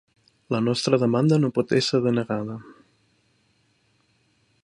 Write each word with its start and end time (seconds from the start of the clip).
La 0.53 0.59
nostra 0.67 0.99
demanda 1.03 1.37
no 1.43 1.51
pot 1.57 1.75
ésser 1.81 2.01
denegada. 2.07 2.57